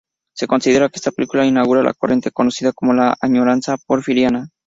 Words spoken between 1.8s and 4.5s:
la corriente conocida como la "añoranza porfiriana".